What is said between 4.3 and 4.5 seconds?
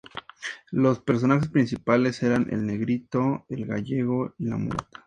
y